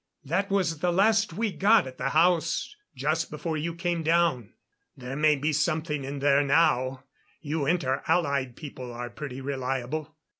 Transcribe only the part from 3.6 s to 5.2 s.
came down. There